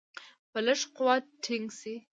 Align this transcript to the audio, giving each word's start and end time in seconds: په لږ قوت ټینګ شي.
په 0.51 0.59
لږ 0.65 0.81
قوت 0.95 1.23
ټینګ 1.43 1.65
شي. 1.79 1.95